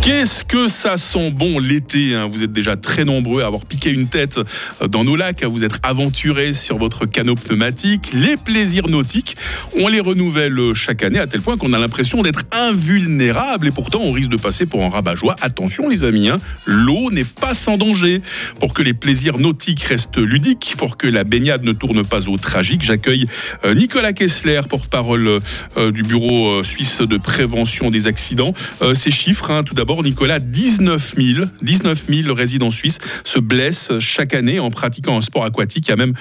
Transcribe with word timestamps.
Qu'est-ce 0.00 0.42
que 0.42 0.68
ça 0.68 0.96
sent 0.96 1.30
bon 1.30 1.58
l'été 1.58 2.14
hein? 2.14 2.26
Vous 2.30 2.42
êtes 2.42 2.52
déjà 2.52 2.76
très 2.76 3.04
nombreux 3.04 3.42
à 3.42 3.46
avoir 3.46 3.66
piqué 3.66 3.90
une 3.90 4.06
tête 4.06 4.38
euh, 4.80 4.88
dans 4.88 5.04
nos 5.04 5.16
lacs, 5.16 5.42
à 5.42 5.48
vous 5.48 5.64
être 5.64 5.78
aventurés 5.82 6.54
sur 6.54 6.78
votre 6.78 7.04
canot 7.04 7.34
pneumatique. 7.34 8.10
Les 8.14 8.36
plaisirs 8.38 8.88
nautiques, 8.88 9.36
on 9.78 9.88
les 9.88 10.00
renouvelle 10.00 10.72
chaque 10.74 11.02
année 11.02 11.18
à 11.18 11.26
tel 11.26 11.42
point 11.42 11.58
qu'on 11.58 11.74
a 11.74 11.78
l'impression 11.78 12.22
d'être 12.22 12.44
invulnérable 12.52 13.66
et 13.66 13.70
pourtant 13.70 14.00
on 14.00 14.12
risque 14.12 14.30
de 14.30 14.38
passer 14.38 14.64
pour 14.64 14.82
un 14.82 14.88
rabat-joie. 14.88 15.36
Attention 15.42 15.88
les 15.88 16.04
amis, 16.04 16.30
hein, 16.30 16.36
l'eau 16.64 17.10
n'est 17.10 17.24
pas 17.24 17.52
sans 17.52 17.76
danger. 17.76 18.22
Pour 18.60 18.72
que 18.72 18.82
les 18.82 18.94
plaisirs 18.94 19.38
nautiques 19.38 19.82
restent 19.82 20.18
ludiques, 20.18 20.74
pour 20.78 20.96
que 20.96 21.06
la 21.06 21.24
baignade 21.24 21.64
ne 21.64 21.72
tourne 21.72 22.04
pas 22.04 22.28
au 22.28 22.38
tragique, 22.38 22.82
j'accueille 22.82 23.26
euh, 23.64 23.74
Nicolas 23.74 24.14
Kessler, 24.14 24.62
porte-parole 24.68 25.40
euh, 25.76 25.90
du 25.90 26.02
Bureau 26.02 26.62
suisse 26.64 27.02
de 27.02 27.18
prévention 27.18 27.90
des 27.90 28.06
accidents. 28.06 28.54
Ces 28.94 29.10
chiffres, 29.10 29.50
hein, 29.50 29.57
tout 29.62 29.74
d'abord, 29.74 30.02
Nicolas, 30.02 30.38
19 30.38 31.14
000, 31.16 31.46
19 31.62 32.04
000 32.08 32.34
résidents 32.34 32.70
suisses 32.70 32.98
se 33.24 33.38
blessent 33.38 33.98
chaque 33.98 34.34
année 34.34 34.58
en 34.58 34.70
pratiquant 34.70 35.16
un 35.16 35.20
sport 35.20 35.44
aquatique. 35.44 35.88
Il 35.88 35.90
y 35.90 35.94
a 35.94 35.96
même 35.96 36.14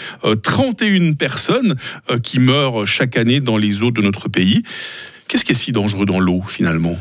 31 0.43 1.01
euh, 1.01 1.13
personnes 1.13 1.75
euh, 2.09 2.17
qui 2.19 2.39
meurent 2.39 2.85
chaque 2.85 3.17
année 3.17 3.39
dans 3.39 3.57
les 3.57 3.83
eaux 3.83 3.91
de 3.91 4.01
notre 4.01 4.29
pays. 4.29 4.63
Qu'est-ce 5.27 5.45
qui 5.45 5.51
est 5.51 5.55
si 5.55 5.71
dangereux 5.71 6.05
dans 6.05 6.19
l'eau 6.19 6.41
finalement? 6.47 6.97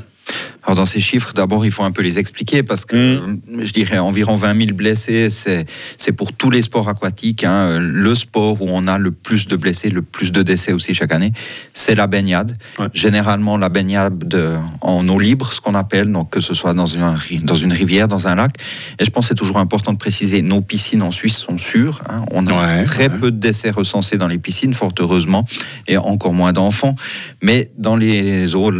Alors 0.67 0.75
dans 0.75 0.85
ces 0.85 0.99
chiffres, 0.99 1.33
d'abord, 1.33 1.65
il 1.65 1.71
faut 1.71 1.85
un 1.85 1.93
peu 1.93 2.03
les 2.03 2.19
expliquer 2.19 2.65
parce 2.65 2.85
que 2.85 3.19
mmh. 3.19 3.65
je 3.65 3.73
dirais 3.73 3.99
environ 3.99 4.35
20 4.35 4.59
000 4.59 4.75
blessés, 4.75 5.29
c'est 5.31 6.13
pour 6.13 6.33
tous 6.33 6.51
les 6.51 6.61
sports 6.63 6.89
aquatiques. 6.89 7.45
Hein, 7.45 7.79
le 7.79 8.15
sport 8.17 8.61
où 8.61 8.67
on 8.69 8.89
a 8.89 8.99
le 8.99 9.13
plus 9.13 9.47
de 9.47 9.55
blessés, 9.55 9.91
le 9.91 10.03
plus 10.03 10.33
de 10.33 10.43
décès 10.43 10.73
aussi 10.73 10.93
chaque 10.93 11.13
année, 11.13 11.33
c'est 11.73 11.95
la 11.95 12.09
baignade. 12.09 12.57
Généralement, 12.93 13.57
la 13.57 13.69
baignade 13.69 14.37
en 14.81 15.07
eau 15.09 15.21
libre, 15.21 15.53
ce 15.53 15.61
qu'on 15.61 15.77
appelle, 15.77 16.11
donc 16.11 16.31
que 16.31 16.41
ce 16.41 16.53
soit 16.53 16.75
dans 16.75 16.87
une, 16.87 17.15
dans 17.45 17.55
une 17.55 17.73
rivière, 17.73 18.09
dans 18.09 18.27
un 18.27 18.35
lac. 18.35 18.51
Et 18.99 19.05
je 19.05 19.11
pense 19.11 19.27
que 19.27 19.29
c'est 19.29 19.35
toujours 19.35 19.59
important 19.59 19.93
de 19.93 19.99
préciser, 19.99 20.43
nos 20.43 20.63
piscines 20.63 21.03
en 21.03 21.13
Suisse 21.13 21.37
sont 21.37 21.59
sûres. 21.59 22.03
Hein. 22.09 22.25
on 22.33 22.45
a 22.49 22.83
très 22.83 23.09
peu 23.09 23.31
de 23.31 23.39
décès 23.39 23.71
recensés 23.71 24.17
dans 24.17 24.27
les 24.29 24.39
piscines, 24.39 24.75
fort 24.75 24.93
heureusement, 24.99 25.45
et 25.87 25.97
encore 25.97 26.33
moins 26.33 26.53
d'enfants. 26.53 26.97
Mais 27.41 27.71
dans 27.79 27.95
les 27.95 28.57
eaux 28.57 28.73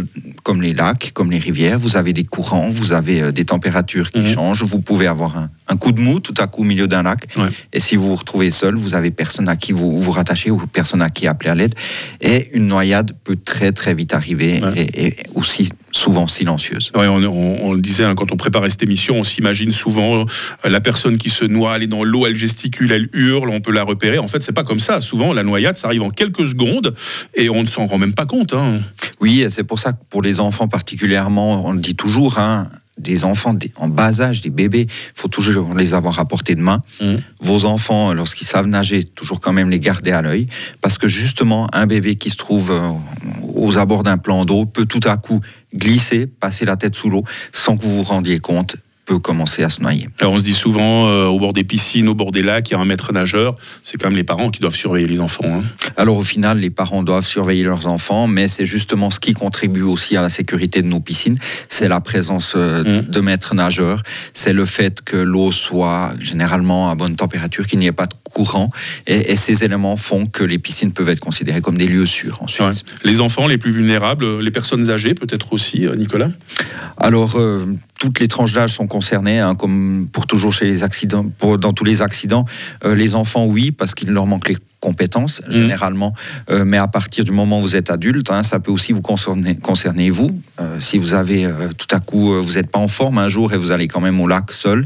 comme 0.43 0.61
les 0.61 0.73
lacs, 0.73 1.11
comme 1.13 1.31
les 1.31 1.39
rivières, 1.39 1.76
vous 1.77 1.95
avez 1.95 2.13
des 2.13 2.23
courants, 2.23 2.69
vous 2.69 2.91
avez 2.91 3.21
euh, 3.21 3.31
des 3.31 3.45
températures 3.45 4.11
qui 4.11 4.19
mhm. 4.19 4.25
changent, 4.25 4.63
vous 4.63 4.81
pouvez 4.81 5.07
avoir 5.07 5.37
un, 5.67 5.77
coup 5.77 5.91
de 5.91 6.01
mou 6.01 6.19
tout 6.19 6.33
à 6.37 6.47
coup 6.47 6.61
au 6.61 6.65
milieu 6.65 6.87
d'un 6.87 7.03
lac. 7.03 7.27
Et 7.73 7.79
si 7.79 7.95
vous 7.95 8.09
vous 8.09 8.15
retrouvez 8.15 8.51
seul, 8.51 8.75
vous 8.75 8.93
avez 8.93 9.11
personne 9.11 9.47
à 9.47 9.55
qui 9.55 9.71
vous 9.71 10.01
vous 10.01 10.11
rattachez 10.11 10.49
ou 10.51 10.57
personne 10.67 11.01
à 11.01 11.09
qui 11.09 11.27
appeler 11.27 11.51
à 11.51 11.55
l'aide. 11.55 11.75
Et 12.21 12.49
une 12.53 12.67
noyade 12.67 13.13
peut 13.23 13.35
très 13.35 13.71
très 13.71 13.93
vite 13.93 14.13
arriver 14.13 14.61
et, 14.75 15.15
aussi 15.35 15.69
souvent 15.91 16.27
silencieuse. 16.27 16.91
on, 16.95 17.73
le 17.73 17.81
disait, 17.81 18.03
hein, 18.03 18.15
quand 18.15 18.31
on 18.31 18.37
préparait 18.37 18.69
cette 18.69 18.83
émission, 18.83 19.17
on 19.19 19.23
s'imagine 19.23 19.71
souvent 19.71 20.21
euh, 20.21 20.25
la 20.63 20.79
personne 20.81 21.17
qui 21.17 21.29
se 21.29 21.45
noie, 21.45 21.75
elle 21.75 21.83
est 21.83 21.87
dans 21.87 22.03
l'eau, 22.03 22.27
elle 22.27 22.35
gesticule, 22.35 22.91
elle 22.91 23.09
hurle, 23.13 23.49
on 23.49 23.61
peut 23.61 23.71
la 23.71 23.83
repérer. 23.83 24.17
En 24.17 24.27
fait, 24.27 24.43
c'est 24.43 24.51
pas 24.51 24.63
comme 24.63 24.79
ça. 24.79 25.01
Souvent, 25.01 25.33
la 25.33 25.43
noyade, 25.43 25.77
ça 25.77 25.87
arrive 25.87 26.03
en 26.03 26.09
quelques 26.09 26.45
secondes 26.45 26.93
et 27.35 27.49
on 27.49 27.61
ne 27.61 27.67
s'en 27.67 27.85
rend 27.85 27.97
même 27.97 28.13
pas 28.13 28.25
compte. 28.25 28.53
Hein. 28.53 28.79
Oui, 29.21 29.45
c'est 29.49 29.63
pour 29.63 29.79
ça 29.79 29.93
que 29.93 29.99
pour 30.09 30.21
les 30.21 30.39
enfants 30.39 30.67
particulièrement, 30.67 31.65
on 31.65 31.71
le 31.71 31.79
dit 31.79 31.95
toujours, 31.95 32.39
hein, 32.39 32.67
des 32.97 33.23
enfants 33.23 33.55
en 33.75 33.87
bas 33.87 34.21
âge, 34.21 34.41
des 34.41 34.49
bébés, 34.49 34.87
il 34.89 35.11
faut 35.13 35.27
toujours 35.27 35.73
les 35.73 35.93
avoir 35.93 36.19
à 36.19 36.25
portée 36.25 36.55
de 36.55 36.61
main. 36.61 36.81
Mmh. 37.01 37.15
Vos 37.41 37.65
enfants, 37.65 38.13
lorsqu'ils 38.13 38.47
savent 38.47 38.67
nager, 38.67 39.03
toujours 39.03 39.39
quand 39.39 39.53
même 39.53 39.69
les 39.69 39.79
garder 39.79 40.11
à 40.11 40.21
l'œil, 40.21 40.47
parce 40.81 40.97
que 40.97 41.07
justement, 41.07 41.67
un 41.73 41.85
bébé 41.85 42.15
qui 42.15 42.29
se 42.29 42.37
trouve 42.37 42.71
euh, 42.71 42.89
aux 43.55 43.77
abords 43.77 44.03
d'un 44.03 44.17
plan 44.17 44.45
d'eau 44.45 44.65
peut 44.65 44.85
tout 44.85 44.99
à 45.05 45.17
coup 45.17 45.41
glisser, 45.73 46.27
passer 46.27 46.65
la 46.65 46.75
tête 46.75 46.95
sous 46.95 47.09
l'eau, 47.09 47.23
sans 47.51 47.77
que 47.77 47.83
vous 47.83 47.97
vous 47.97 48.03
rendiez 48.03 48.39
compte 48.39 48.77
peut 49.07 49.19
commencer 49.19 49.63
à 49.63 49.69
se 49.69 49.81
noyer. 49.81 50.09
Alors 50.19 50.33
on 50.33 50.37
se 50.37 50.43
dit 50.43 50.53
souvent 50.53 51.07
euh, 51.07 51.25
au 51.25 51.39
bord 51.39 51.53
des 51.53 51.63
piscines, 51.63 52.09
au 52.09 52.13
bord 52.13 52.31
des 52.31 52.43
lacs, 52.43 52.69
il 52.69 52.73
y 52.73 52.75
a 52.75 52.79
un 52.79 52.85
maître 52.85 53.13
nageur. 53.13 53.55
C'est 53.81 53.97
quand 53.97 54.09
même 54.09 54.17
les 54.17 54.25
parents 54.25 54.51
qui 54.51 54.59
doivent 54.59 54.75
surveiller 54.75 55.07
les 55.07 55.21
enfants. 55.21 55.45
Hein. 55.47 55.63
Alors 55.95 56.17
au 56.17 56.23
final, 56.23 56.59
les 56.59 56.69
parents 56.69 57.03
doivent 57.03 57.25
surveiller 57.25 57.63
leurs 57.63 57.87
enfants, 57.87 58.27
mais 58.27 58.49
c'est 58.49 58.65
justement 58.65 59.09
ce 59.09 59.21
qui 59.21 59.33
contribue 59.33 59.81
aussi 59.81 60.17
à 60.17 60.21
la 60.21 60.29
sécurité 60.29 60.81
de 60.81 60.87
nos 60.87 60.99
piscines. 60.99 61.37
C'est 61.69 61.87
la 61.87 62.01
présence 62.01 62.53
euh, 62.57 62.83
mmh. 62.83 63.07
de 63.09 63.19
maîtres 63.21 63.55
nageurs. 63.55 64.03
C'est 64.33 64.51
le 64.51 64.65
fait 64.65 65.01
que 65.01 65.15
l'eau 65.15 65.53
soit 65.53 66.11
généralement 66.19 66.91
à 66.91 66.95
bonne 66.95 67.15
température, 67.15 67.65
qu'il 67.65 67.79
n'y 67.79 67.87
ait 67.87 67.93
pas 67.93 68.07
de 68.07 68.15
courant. 68.23 68.69
Et, 69.07 69.37
ces 69.37 69.63
éléments 69.63 69.95
font 69.95 70.25
que 70.25 70.43
les 70.43 70.57
piscines 70.57 70.91
peuvent 70.91 71.09
être 71.09 71.21
considérées 71.21 71.61
comme 71.61 71.77
des 71.77 71.87
lieux 71.87 72.05
sûrs 72.05 72.41
en 72.41 72.47
Suisse. 72.47 72.83
Les 73.03 73.21
enfants 73.21 73.47
les 73.47 73.57
plus 73.57 73.71
vulnérables, 73.71 74.39
les 74.39 74.51
personnes 74.51 74.89
âgées 74.89 75.13
peut-être 75.13 75.53
aussi, 75.53 75.85
euh, 75.85 75.95
Nicolas? 75.95 76.31
Alors 76.97 77.37
toutes 77.97 78.19
les 78.19 78.27
tranches 78.27 78.53
d'âge 78.53 78.73
sont 78.73 78.87
concernées, 78.87 79.39
hein, 79.39 79.55
comme 79.55 80.07
pour 80.11 80.27
toujours 80.27 80.53
chez 80.53 80.65
les 80.65 80.83
accidents, 80.83 81.25
dans 81.41 81.73
tous 81.73 81.83
les 81.83 82.01
accidents. 82.01 82.45
Euh, 82.85 82.95
les 82.95 83.15
enfants, 83.15 83.45
oui, 83.45 83.71
parce 83.71 83.95
qu'il 83.95 84.09
leur 84.09 84.25
manque 84.25 84.47
les 84.47 84.57
compétences 84.79 85.41
mmh. 85.47 85.51
généralement, 85.51 86.13
euh, 86.49 86.63
mais 86.65 86.77
à 86.77 86.87
partir 86.87 87.23
du 87.23 87.31
moment 87.31 87.59
où 87.59 87.61
vous 87.61 87.75
êtes 87.75 87.89
adulte, 87.89 88.29
hein, 88.31 88.43
ça 88.43 88.59
peut 88.59 88.71
aussi 88.71 88.93
vous 88.93 89.01
concerner, 89.01 89.55
concerner 89.55 90.09
vous. 90.09 90.29
Euh, 90.59 90.79
si 90.79 90.97
vous 90.97 91.13
avez 91.13 91.47
tout 91.77 91.95
à 91.95 91.99
coup, 91.99 92.33
vous 92.41 92.53
n'êtes 92.53 92.69
pas 92.69 92.79
en 92.79 92.87
forme 92.87 93.17
un 93.17 93.29
jour 93.29 93.53
et 93.53 93.57
vous 93.57 93.71
allez 93.71 93.87
quand 93.87 94.01
même 94.01 94.19
au 94.19 94.27
lac 94.27 94.51
seul, 94.51 94.85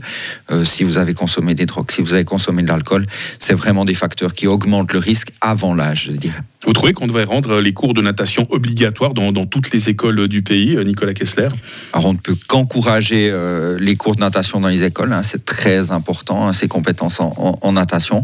si 0.64 0.84
vous 0.84 0.98
avez 0.98 1.14
consommé 1.14 1.54
des 1.54 1.66
drogues, 1.66 1.92
si 1.92 2.02
vous 2.02 2.14
avez 2.14 2.26
consommé 2.26 2.64
de 2.64 2.68
l'alcool, 2.68 3.06
c'est 3.40 3.54
vraiment 3.54 3.86
des 3.86 3.94
facteurs 3.94 4.34
qui 4.34 4.48
augmentent 4.48 4.94
le 4.94 5.00
risque 5.00 5.32
avant 5.42 5.74
l'âge, 5.74 6.10
je 6.12 6.18
dirais. 6.18 6.42
Vous 6.66 6.74
trouvez 6.74 6.94
qu'on 6.94 7.08
devrait 7.08 7.24
rendre 7.24 7.60
les 7.60 7.74
cours 7.74 7.96
de 7.96 8.02
natation 8.02 8.46
obligatoires 8.52 9.16
dans, 9.16 9.46
toutes 9.48 9.72
les 9.72 9.90
écoles 9.90 10.28
du 10.28 10.44
pays, 10.44 10.78
Nicolas 10.86 11.14
Kessler? 11.14 11.48
Alors 11.92 12.06
on 12.06 12.14
ne 12.14 12.18
peut 12.18 12.36
qu'encourager 12.48 13.30
euh, 13.32 13.80
les 13.80 13.96
cours 13.96 14.16
de 14.16 14.20
natation 14.20 14.60
dans 14.60 14.68
les 14.68 14.84
écoles, 14.84 15.12
hein, 15.12 15.24
c'est 15.24 15.44
très 15.44 15.92
important, 15.92 16.48
hein, 16.48 16.54
ces 16.54 16.68
compétences 16.68 17.20
en, 17.20 17.72
natation. 17.72 18.24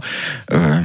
Euh, 0.54 0.82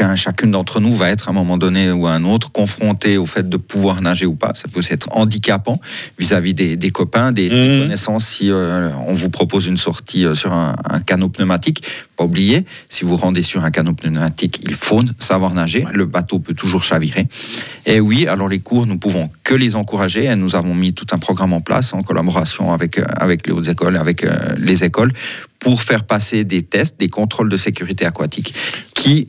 chacun, 0.00 0.16
chacune 0.16 0.50
d'entre 0.50 0.80
nous 0.80 0.94
va 0.94 1.10
être 1.10 1.28
à 1.28 1.30
un 1.30 1.34
moment 1.34 1.58
donné 1.58 1.90
ou 1.90 2.06
à 2.06 2.12
un 2.12 2.24
autre 2.24 2.50
confronté 2.50 3.18
au 3.18 3.26
fait 3.26 3.48
de 3.48 3.56
pouvoir 3.56 4.00
nager 4.00 4.26
ou 4.26 4.34
pas. 4.34 4.52
Ça 4.54 4.68
peut 4.68 4.80
être 4.88 5.08
handicapant 5.12 5.80
vis-à-vis 6.18 6.54
des, 6.54 6.90
copains, 6.90 7.32
des, 7.32 7.48
mmh. 7.48 7.82
connaissances. 7.82 8.26
Si 8.26 8.50
euh, 8.50 8.90
on 9.06 9.12
vous 9.12 9.30
propose 9.30 9.66
une 9.66 9.76
sortie 9.76 10.24
sur 10.34 10.52
un, 10.52 10.74
un, 10.88 11.00
canot 11.00 11.28
pneumatique, 11.28 11.82
pas 12.16 12.24
oublier, 12.24 12.64
si 12.88 13.04
vous 13.04 13.16
rendez 13.16 13.42
sur 13.42 13.64
un 13.64 13.70
canot 13.70 13.92
pneumatique, 13.92 14.60
il 14.62 14.74
faut 14.74 15.02
savoir 15.18 15.52
nager. 15.54 15.84
Le 15.92 16.06
bateau 16.06 16.38
peut 16.38 16.54
toujours 16.54 16.82
chavirer. 16.82 17.26
Et 17.86 18.00
oui, 18.00 18.26
alors 18.26 18.48
les 18.48 18.60
cours, 18.60 18.86
nous 18.86 18.98
pouvons 18.98 19.28
que 19.44 19.54
les 19.54 19.76
encourager. 19.76 20.24
Et 20.24 20.36
nous 20.36 20.54
avons 20.54 20.74
mis 20.74 20.94
tout 20.94 21.06
un 21.12 21.18
programme 21.18 21.52
en 21.52 21.60
place 21.60 21.92
en 21.92 22.02
collaboration 22.02 22.72
avec, 22.72 22.98
euh, 22.98 23.04
avec 23.16 23.46
les 23.46 23.52
hautes 23.52 23.68
écoles, 23.68 23.96
avec 23.96 24.24
euh, 24.24 24.36
les 24.58 24.84
écoles, 24.84 25.12
pour 25.58 25.82
faire 25.82 26.04
passer 26.04 26.44
des 26.44 26.62
tests, 26.62 26.98
des 26.98 27.08
contrôles 27.08 27.50
de 27.50 27.56
sécurité 27.56 28.06
aquatique 28.06 28.54
qui 28.94 29.28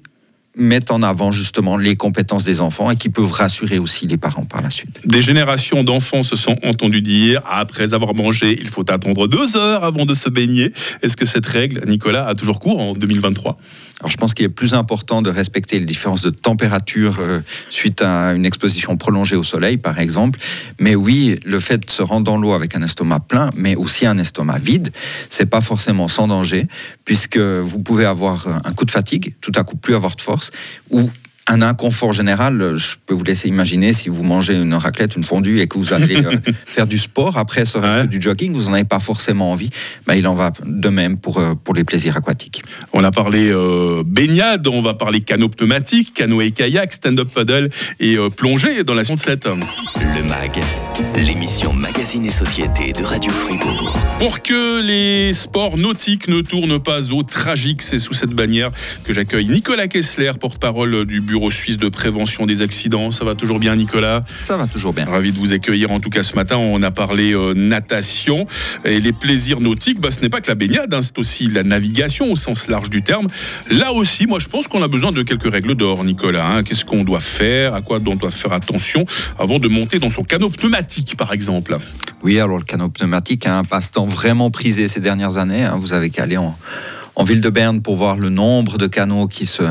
mettent 0.55 0.91
en 0.91 1.01
avant 1.01 1.31
justement 1.31 1.77
les 1.77 1.95
compétences 1.95 2.43
des 2.43 2.61
enfants 2.61 2.91
et 2.91 2.95
qui 2.95 3.09
peuvent 3.09 3.31
rassurer 3.31 3.79
aussi 3.79 4.07
les 4.07 4.17
parents 4.17 4.45
par 4.45 4.61
la 4.61 4.69
suite. 4.69 4.99
Des 5.05 5.21
générations 5.21 5.83
d'enfants 5.83 6.23
se 6.23 6.35
sont 6.35 6.57
entendus 6.63 7.01
dire 7.01 7.41
après 7.49 7.93
avoir 7.93 8.13
mangé, 8.13 8.57
il 8.59 8.69
faut 8.69 8.89
attendre 8.91 9.27
deux 9.27 9.55
heures 9.55 9.83
avant 9.83 10.05
de 10.05 10.13
se 10.13 10.29
baigner. 10.29 10.71
Est-ce 11.01 11.15
que 11.15 11.25
cette 11.25 11.45
règle, 11.45 11.83
Nicolas, 11.87 12.27
a 12.27 12.35
toujours 12.35 12.59
cours 12.59 12.79
en 12.79 12.93
2023 12.93 13.57
alors 14.01 14.09
je 14.09 14.17
pense 14.17 14.33
qu'il 14.33 14.45
est 14.45 14.49
plus 14.49 14.73
important 14.73 15.21
de 15.21 15.29
respecter 15.29 15.77
les 15.77 15.85
différences 15.85 16.23
de 16.23 16.31
température 16.31 17.19
euh, 17.19 17.39
suite 17.69 18.01
à 18.01 18.33
une 18.33 18.47
exposition 18.47 18.97
prolongée 18.97 19.35
au 19.35 19.43
soleil, 19.43 19.77
par 19.77 19.99
exemple. 19.99 20.39
Mais 20.79 20.95
oui, 20.95 21.39
le 21.45 21.59
fait 21.59 21.85
de 21.85 21.91
se 21.91 22.01
rendre 22.01 22.23
dans 22.23 22.37
l'eau 22.37 22.53
avec 22.53 22.75
un 22.75 22.81
estomac 22.81 23.19
plein, 23.19 23.51
mais 23.55 23.75
aussi 23.75 24.07
un 24.07 24.17
estomac 24.17 24.57
vide, 24.57 24.89
c'est 25.29 25.45
pas 25.45 25.61
forcément 25.61 26.07
sans 26.07 26.27
danger, 26.27 26.65
puisque 27.05 27.37
vous 27.37 27.77
pouvez 27.77 28.05
avoir 28.05 28.47
un 28.65 28.73
coup 28.73 28.85
de 28.85 28.91
fatigue, 28.91 29.35
tout 29.39 29.51
à 29.55 29.63
coup 29.63 29.77
plus 29.77 29.93
avoir 29.93 30.15
de 30.15 30.21
force, 30.21 30.40
ou 30.89 31.09
un 31.47 31.61
inconfort 31.61 32.13
général, 32.13 32.75
je 32.77 32.95
peux 33.05 33.13
vous 33.13 33.23
laisser 33.23 33.47
imaginer 33.47 33.93
si 33.93 34.09
vous 34.09 34.23
mangez 34.23 34.55
une 34.55 34.73
raclette, 34.73 35.15
une 35.15 35.23
fondue 35.23 35.59
et 35.59 35.67
que 35.67 35.77
vous 35.77 35.93
allez 35.93 36.15
euh, 36.17 36.37
faire 36.65 36.87
du 36.87 36.97
sport 36.97 37.37
après 37.37 37.65
ce 37.65 38.05
du 38.05 38.21
jogging, 38.21 38.53
vous 38.53 38.69
n'en 38.69 38.75
avez 38.75 38.83
pas 38.83 38.99
forcément 38.99 39.51
envie. 39.51 39.69
Ben, 40.05 40.13
il 40.13 40.27
en 40.27 40.35
va 40.35 40.51
de 40.63 40.89
même 40.89 41.17
pour, 41.17 41.39
euh, 41.39 41.55
pour 41.55 41.73
les 41.73 41.83
plaisirs 41.83 42.15
aquatiques. 42.15 42.63
On 42.93 43.03
a 43.03 43.11
parlé 43.11 43.49
euh, 43.49 44.03
baignade, 44.05 44.67
on 44.67 44.81
va 44.81 44.93
parler 44.93 45.21
canot 45.21 45.49
pneumatique, 45.49 46.13
canoë 46.13 46.47
et 46.47 46.51
kayak, 46.51 46.93
stand-up 46.93 47.29
paddle 47.33 47.69
et 47.99 48.17
plongée 48.35 48.83
dans 48.83 48.93
la 48.93 49.03
7. 49.03 49.47
Le 49.47 50.23
MAG, 50.29 50.59
l'émission 51.15 51.73
Magazine 51.73 52.25
et 52.25 52.31
Société 52.31 52.93
de 52.93 53.03
Radio 53.03 53.31
Fribourg. 53.31 53.99
Pour 54.19 54.41
que 54.41 54.81
les 54.81 55.33
sports 55.33 55.77
nautiques 55.77 56.27
ne 56.27 56.41
tournent 56.41 56.81
pas 56.81 57.11
au 57.11 57.23
tragique, 57.23 57.81
c'est 57.81 57.99
sous 57.99 58.13
cette 58.13 58.31
bannière 58.31 58.71
que 59.03 59.13
j'accueille 59.13 59.47
Nicolas 59.47 59.87
Kessler, 59.87 60.31
porte-parole 60.39 61.05
du 61.05 61.21
Bureau 61.31 61.49
suisse 61.49 61.77
de 61.77 61.87
prévention 61.87 62.45
des 62.45 62.61
accidents. 62.61 63.09
Ça 63.11 63.23
va 63.23 63.35
toujours 63.35 63.57
bien, 63.57 63.73
Nicolas 63.77 64.21
Ça 64.43 64.57
va 64.57 64.67
toujours 64.67 64.91
bien. 64.91 65.05
Ravi 65.05 65.31
de 65.31 65.37
vous 65.37 65.53
accueillir 65.53 65.89
en 65.89 66.01
tout 66.01 66.09
cas 66.09 66.23
ce 66.23 66.35
matin. 66.35 66.57
On 66.57 66.83
a 66.83 66.91
parlé 66.91 67.31
euh, 67.33 67.53
natation 67.53 68.47
et 68.83 68.99
les 68.99 69.13
plaisirs 69.13 69.61
nautiques. 69.61 70.01
Bah, 70.01 70.11
ce 70.11 70.19
n'est 70.19 70.27
pas 70.27 70.41
que 70.41 70.49
la 70.49 70.55
baignade, 70.55 70.93
hein, 70.93 71.01
c'est 71.01 71.17
aussi 71.17 71.47
la 71.47 71.63
navigation 71.63 72.29
au 72.29 72.35
sens 72.35 72.67
large 72.67 72.89
du 72.89 73.01
terme. 73.01 73.27
Là 73.69 73.93
aussi, 73.93 74.27
moi 74.27 74.39
je 74.39 74.49
pense 74.49 74.67
qu'on 74.67 74.83
a 74.83 74.89
besoin 74.89 75.13
de 75.13 75.23
quelques 75.23 75.49
règles 75.49 75.75
d'or, 75.75 76.03
Nicolas. 76.03 76.45
hein. 76.47 76.63
Qu'est-ce 76.63 76.83
qu'on 76.83 77.05
doit 77.05 77.21
faire? 77.21 77.75
À 77.75 77.81
quoi 77.81 77.99
on 78.05 78.15
doit 78.15 78.29
faire 78.29 78.51
attention 78.51 79.05
avant 79.39 79.57
de 79.57 79.69
monter 79.69 79.99
dans 79.99 80.09
son 80.09 80.23
canot 80.23 80.49
pneumatique, 80.49 81.15
par 81.15 81.31
exemple? 81.31 81.77
Oui, 82.23 82.41
alors 82.41 82.57
le 82.57 82.65
canot 82.65 82.89
pneumatique, 82.89 83.45
hein, 83.47 83.59
un 83.59 83.63
passe-temps 83.63 84.05
vraiment 84.05 84.51
prisé 84.51 84.89
ces 84.89 84.99
dernières 84.99 85.37
années. 85.37 85.63
hein. 85.63 85.77
Vous 85.79 85.93
avez 85.93 86.09
qu'à 86.09 86.23
aller 86.23 86.35
en, 86.35 86.57
en 87.15 87.23
ville 87.23 87.41
de 87.41 87.49
Berne 87.49 87.81
pour 87.81 87.95
voir 87.95 88.17
le 88.17 88.29
nombre 88.29 88.77
de 88.77 88.87
canots 88.87 89.27
qui 89.27 89.45
se 89.45 89.63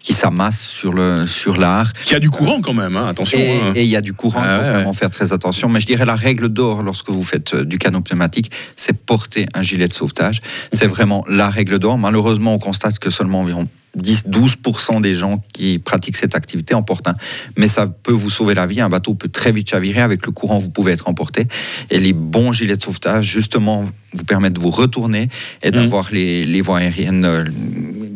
qui 0.00 0.12
s'amassent 0.12 0.60
sur 0.60 0.92
le 0.92 1.26
sur 1.26 1.56
l'art. 1.56 1.92
Qui 2.04 2.14
a 2.14 2.18
du 2.18 2.30
courant 2.30 2.60
quand 2.60 2.74
même, 2.74 2.96
hein, 2.96 3.08
attention. 3.08 3.38
Et 3.38 3.60
hein. 3.60 3.72
et 3.74 3.82
il 3.82 3.88
y 3.88 3.96
a 3.96 4.00
du 4.00 4.12
courant, 4.12 4.40
Ah 4.42 4.56
il 4.56 4.58
faut 4.58 4.66
ouais, 4.66 4.72
vraiment 4.72 4.92
faire 4.92 5.10
très 5.10 5.32
attention. 5.32 5.68
Mais 5.68 5.80
je 5.80 5.86
dirais 5.86 6.04
la 6.04 6.16
règle 6.16 6.48
d'or 6.48 6.82
lorsque 6.82 7.10
vous 7.10 7.24
faites 7.24 7.54
euh, 7.54 7.64
du 7.64 7.78
canot 7.78 8.00
pneumatique, 8.00 8.50
c'est 8.76 8.92
porter 8.92 9.46
un 9.54 9.62
gilet 9.62 9.88
de 9.88 9.94
sauvetage. 9.94 10.42
C'est 10.72 10.86
vraiment 10.86 11.24
la 11.28 11.50
règle 11.50 11.78
d'or. 11.78 11.98
Malheureusement, 11.98 12.54
on 12.54 12.58
constate 12.58 12.98
que 12.98 13.10
seulement 13.10 13.40
environ 13.40 13.68
10-12% 13.98 15.00
des 15.00 15.14
gens 15.14 15.42
qui 15.52 15.78
pratiquent 15.78 16.16
cette 16.16 16.34
activité 16.34 16.74
en 16.74 16.82
portent 16.82 17.08
un. 17.08 17.14
Mais 17.56 17.68
ça 17.68 17.86
peut 17.86 18.12
vous 18.12 18.30
sauver 18.30 18.54
la 18.54 18.66
vie. 18.66 18.80
Un 18.80 18.88
bateau 18.88 19.14
peut 19.14 19.28
très 19.28 19.52
vite 19.52 19.68
chavirer. 19.70 20.00
Avec 20.00 20.24
le 20.26 20.32
courant, 20.32 20.58
vous 20.58 20.70
pouvez 20.70 20.92
être 20.92 21.08
emporté. 21.08 21.46
Et 21.90 21.98
les 21.98 22.12
bons 22.12 22.52
gilets 22.52 22.76
de 22.76 22.82
sauvetage, 22.82 23.26
justement, 23.26 23.84
vous 24.14 24.24
permettent 24.24 24.54
de 24.54 24.60
vous 24.60 24.70
retourner 24.70 25.28
et 25.62 25.68
Mhm. 25.68 25.72
d'avoir 25.72 26.08
les, 26.12 26.44
les 26.44 26.60
voies 26.60 26.78
aériennes 26.78 27.24
euh, 27.24 27.44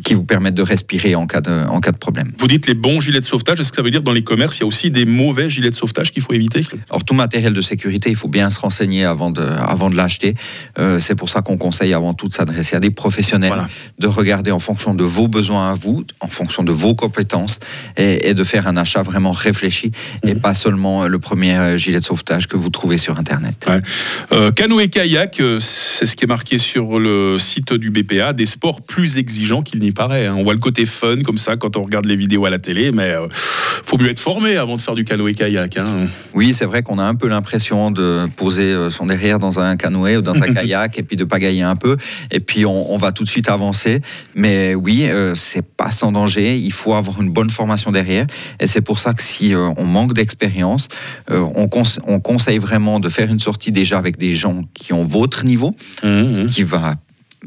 qui 0.03 0.13
vous 0.13 0.23
permettent 0.23 0.53
de 0.53 0.61
respirer 0.61 1.15
en 1.15 1.25
cas 1.25 1.41
de, 1.41 1.51
en 1.67 1.79
cas 1.79 1.91
de 1.91 1.97
problème. 1.97 2.31
Vous 2.37 2.47
dites 2.47 2.67
les 2.67 2.75
bons 2.75 2.99
gilets 2.99 3.19
de 3.19 3.25
sauvetage, 3.25 3.59
est-ce 3.59 3.71
que 3.71 3.77
ça 3.77 3.81
veut 3.81 3.89
dire 3.91 4.03
dans 4.03 4.11
les 4.13 4.23
commerces, 4.23 4.57
il 4.57 4.61
y 4.61 4.63
a 4.63 4.67
aussi 4.67 4.91
des 4.91 5.05
mauvais 5.05 5.49
gilets 5.49 5.71
de 5.71 5.75
sauvetage 5.75 6.11
qu'il 6.11 6.21
faut 6.21 6.33
éviter 6.33 6.65
Alors 6.89 7.03
tout 7.03 7.15
matériel 7.15 7.53
de 7.53 7.61
sécurité, 7.61 8.09
il 8.11 8.15
faut 8.15 8.27
bien 8.27 8.49
se 8.51 8.59
renseigner 8.59 9.05
avant 9.05 9.31
de, 9.31 9.41
avant 9.41 9.89
de 9.89 9.95
l'acheter. 9.95 10.35
Euh, 10.77 10.99
c'est 10.99 11.15
pour 11.15 11.29
ça 11.29 11.41
qu'on 11.41 11.57
conseille 11.57 11.93
avant 11.93 12.13
tout 12.13 12.27
de 12.27 12.33
s'adresser 12.33 12.75
à 12.75 12.79
des 12.79 12.91
professionnels, 12.91 13.49
Voilà. 13.49 13.67
de 13.99 14.07
regarder 14.07 14.51
en 14.51 14.59
fonction 14.59 14.93
de 14.93 15.03
vos 15.03 15.27
besoins 15.27 15.66
à 15.67 15.75
vous, 15.75 16.03
en 16.19 16.27
fonction 16.27 16.63
de 16.63 16.71
vos 16.71 16.95
compétences, 16.95 17.59
et, 17.97 18.29
et 18.29 18.33
de 18.33 18.43
faire 18.43 18.67
un 18.67 18.77
achat 18.77 19.01
vraiment 19.01 19.31
réfléchi, 19.31 19.91
et 20.23 20.33
Mhm. 20.33 20.41
pas 20.41 20.53
seulement 20.53 21.07
le 21.07 21.19
premier 21.19 21.55
euh, 21.55 21.77
gilet 21.77 21.99
de 21.99 22.03
sauvetage 22.03 22.47
que 22.47 22.57
vous 22.57 22.69
trouvez 22.69 22.97
sur 22.97 23.17
Internet. 23.19 23.65
Ouais. 23.67 23.81
Euh, 24.37 24.51
Canoë 24.51 24.83
et 24.83 24.87
kayak, 24.89 25.39
euh, 25.39 25.59
c'est 25.59 26.05
ce 26.05 26.15
qui 26.15 26.25
est 26.25 26.27
marqué 26.27 26.59
sur 26.59 26.99
le 26.99 27.39
site 27.39 27.73
du 27.73 27.89
BPA, 27.89 28.33
des 28.33 28.45
sports 28.45 28.81
plus 28.83 29.17
exigeants 29.17 29.63
qu'il 29.63 29.79
n'y 29.79 29.91
paraît. 29.91 30.27
hein. 30.27 30.35
On 30.37 30.43
voit 30.43 30.53
le 30.53 30.59
côté 30.59 30.85
fun 30.85 31.23
comme 31.25 31.39
ça 31.39 31.55
quand 31.57 31.75
on 31.75 31.83
regarde 31.83 32.05
les 32.05 32.15
vidéos 32.15 32.45
à 32.45 32.51
la 32.51 32.59
télé, 32.59 32.91
mais 32.91 33.09
euh, 33.13 33.27
faut 33.31 33.97
mieux 33.97 34.09
être 34.09 34.19
formé 34.19 34.55
avant 34.57 34.75
de 34.75 34.81
faire 34.81 34.93
du 34.93 35.05
canoë 35.05 35.33
kayak. 35.33 35.77
hein. 35.77 36.07
Oui, 36.35 36.53
c'est 36.53 36.65
vrai 36.65 36.83
qu'on 36.83 36.99
a 36.99 37.03
un 37.03 37.15
peu 37.15 37.27
l'impression 37.27 37.89
de 37.89 38.27
poser 38.35 38.65
euh, 38.73 38.91
son 38.91 39.07
derrière 39.07 39.39
dans 39.39 39.59
un 39.59 39.75
canoë 39.75 40.17
ou 40.17 40.21
dans 40.21 40.35
un 40.35 40.41
kayak 40.53 40.99
et 40.99 41.03
puis 41.03 41.15
de 41.15 41.23
pagailler 41.23 41.63
un 41.63 41.75
peu 41.75 41.97
et 42.29 42.39
puis 42.39 42.63
on, 42.67 42.93
on 42.93 42.97
va 42.97 43.11
tout 43.11 43.23
de 43.23 43.29
suite 43.29 43.49
avancer. 43.49 44.01
Mais 44.35 44.75
oui, 44.75 45.05
euh, 45.09 45.33
c'est 45.33 45.65
pas 45.65 45.89
sans 45.89 46.11
danger. 46.11 46.57
Il 46.57 46.73
faut 46.73 46.93
avoir 46.93 47.23
une 47.23 47.29
bonne 47.31 47.49
formation 47.49 47.91
derrière 47.91 48.27
et 48.59 48.67
c'est 48.67 48.81
pour 48.81 48.99
ça 48.99 49.13
que 49.13 49.23
si 49.23 49.55
euh, 49.55 49.69
on 49.77 49.85
manque 49.85 50.13
d'expérience, 50.13 50.89
on, 51.31 51.65
conse- 51.65 51.99
on 52.05 52.19
conseille 52.19 52.59
vraiment 52.59 52.99
de 52.99 53.09
faire 53.09 53.31
une 53.31 53.39
sortie 53.39 53.71
déjà 53.71 53.97
avec 53.97 54.17
des 54.17 54.26
gens 54.35 54.61
qui 54.73 54.93
ont 54.93 55.03
votre 55.03 55.45
niveau, 55.45 55.71
Mmh, 56.03 56.31
ce 56.31 56.41
qui 56.41 56.63
va 56.63 56.95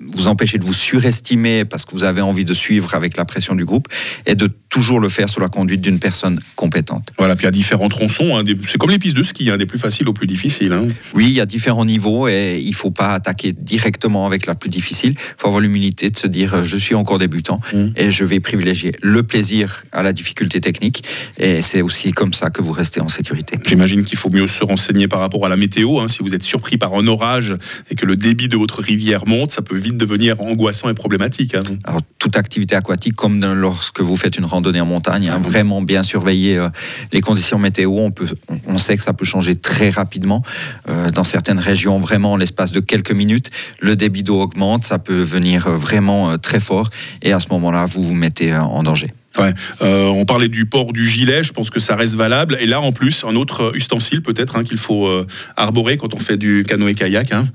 vous 0.09 0.29
empêcher 0.29 0.59
de 0.59 0.65
vous 0.65 0.73
surestimer 0.75 1.65
parce 1.65 1.85
que 1.85 1.93
vous 1.93 2.05
avez 2.05 2.21
envie 2.21 2.45
de 2.45 2.55
suivre 2.55 2.95
avec 2.95 3.17
la 3.17 3.25
pression 3.25 3.55
du 3.55 3.65
groupe 3.65 3.89
et 4.27 4.35
de 4.35 4.51
toujours 4.71 5.01
le 5.01 5.09
faire 5.09 5.29
sous 5.29 5.41
la 5.41 5.49
conduite 5.49 5.81
d'une 5.81 5.99
personne 5.99 6.39
compétente. 6.57 7.11
Voilà, 7.19 7.35
puis 7.37 7.43
il 7.43 7.47
y 7.47 7.49
a 7.49 7.53
différents 7.53 7.89
tronçons. 7.89 8.37
hein, 8.39 8.45
c'est 8.67 8.79
comme 8.79 8.91
les 8.91 8.99
pistes 9.01 9.17
de 9.17 9.23
ski, 9.25 9.51
hein, 9.51 9.57
des 9.57 9.67
plus 9.67 9.79
faciles 9.79 10.09
aux 10.09 10.13
plus 10.13 10.27
difficiles. 10.29 10.73
hein. 10.73 10.87
Oui, 11.15 11.27
il 11.27 11.33
y 11.33 11.41
a 11.41 11.47
différents 11.47 11.85
niveaux 11.85 12.29
et 12.29 12.59
il 12.65 12.75
faut 12.75 12.93
pas 12.93 13.13
attaquer 13.15 13.53
directement 13.53 14.27
avec 14.27 14.47
la 14.47 14.55
plus 14.55 14.71
difficile. 14.71 15.15
Il 15.17 15.35
faut 15.39 15.49
avoir 15.49 15.61
l'humilité 15.61 16.09
de 16.09 16.17
se 16.17 16.29
dire 16.29 16.55
euh, 16.55 16.63
je 16.65 16.77
suis 16.77 16.95
encore 16.95 17.19
débutant 17.19 17.61
Mm. 17.75 17.89
et 17.97 18.11
je 18.13 18.25
vais 18.25 18.39
privilégier 18.41 18.93
le 19.03 19.23
plaisir 19.25 19.83
à 19.93 20.03
la 20.05 20.13
difficulté 20.13 20.61
technique 20.61 21.03
et 21.39 21.63
c'est 21.63 21.83
aussi 21.83 22.13
comme 22.13 22.33
ça 22.33 22.49
que 22.51 22.63
vous 22.63 22.73
restez 22.73 23.01
en 23.01 23.09
sécurité. 23.09 23.59
J'imagine 23.67 24.05
qu'il 24.05 24.17
faut 24.19 24.31
mieux 24.31 24.47
se 24.47 24.63
renseigner 24.65 25.09
par 25.09 25.19
rapport 25.21 25.45
à 25.45 25.49
la 25.49 25.57
météo. 25.57 25.99
hein. 25.99 26.07
Si 26.09 26.19
vous 26.23 26.33
êtes 26.35 26.43
surpris 26.45 26.79
par 26.79 26.95
un 26.95 27.07
orage 27.09 27.57
et 27.91 27.97
que 27.97 28.07
le 28.07 28.15
débit 28.17 28.49
de 28.49 28.57
votre 28.57 28.81
rivière 28.83 29.27
monte, 29.27 29.51
ça 29.51 29.63
peut 29.63 29.77
vite 29.77 29.97
devenir 29.97 30.41
angoissant 30.41 30.89
et 30.89 30.95
problématique. 30.95 31.55
Alors 31.85 32.01
toute 32.21 32.37
activité 32.37 32.77
aquatique 32.77 33.15
comme 33.17 33.41
lorsque 33.55 34.01
vous 34.01 34.17
faites 34.17 34.39
une 34.39 34.45
randonnée 34.45 34.60
en 34.67 34.87
montagne, 34.87 35.29
hein, 35.29 35.41
vraiment 35.43 35.83
bien 35.83 36.03
surveiller 36.03 36.57
euh, 36.59 36.69
les 37.13 37.21
conditions 37.21 37.59
météo. 37.59 37.91
On, 37.99 38.11
peut, 38.11 38.29
on- 38.67 38.79
sait 38.79 38.97
que 38.97 39.03
ça 39.03 39.13
peut 39.13 39.25
changer 39.25 39.57
très 39.57 39.91
rapidement. 39.91 40.43
Euh, 40.89 41.11
dans 41.11 41.25
certaines 41.25 41.59
régions, 41.59 41.99
vraiment 42.01 42.33
en 42.33 42.37
l'espace 42.37 42.73
de 42.73 42.81
quelques 42.81 43.13
minutes, 43.13 43.51
le 43.81 43.97
débit 43.97 44.23
d'eau 44.23 44.41
augmente, 44.41 44.85
ça 44.85 44.99
peut 44.99 45.21
venir 45.21 45.67
euh, 45.67 45.77
vraiment 45.77 46.37
très 46.39 46.61
fort 46.61 46.89
et 47.23 47.33
à 47.33 47.41
ce 47.41 47.47
moment-là, 47.51 47.87
vous 47.87 48.03
vous 48.03 48.15
mettez 48.15 48.55
en 48.55 48.83
danger. 48.83 49.13
Ouais. 49.39 49.55
Euh, 49.81 50.07
on 50.09 50.25
parlait 50.25 50.49
du 50.49 50.67
port 50.67 50.93
du 50.93 51.07
gilet, 51.07 51.45
je 51.45 51.53
pense 51.53 51.71
que 51.71 51.79
ça 51.79 51.95
reste 51.95 52.17
valable. 52.17 52.57
Et 52.61 52.67
là, 52.67 52.81
en 52.81 52.91
plus, 52.91 53.23
un 53.25 53.37
autre 53.37 53.71
ustensile 53.77 54.23
peut-être 54.23 54.57
hein, 54.57 54.65
qu'il 54.65 54.79
faut 54.79 55.07
euh, 55.07 55.25
arborer 55.57 55.99
quand 55.99 56.15
on 56.15 56.19
fait 56.19 56.37
du 56.37 56.65
canoë-kayak. 56.67 57.33
hein. 57.33 57.47